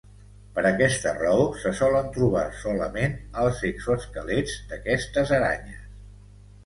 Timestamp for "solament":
2.63-3.13